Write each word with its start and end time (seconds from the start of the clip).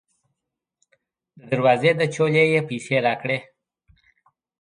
د 1.37 1.39
دروازې 1.51 1.91
له 1.99 2.05
چولې 2.15 2.43
یې 2.53 2.61
پیسې 2.69 2.97
راکړې. 3.05 3.37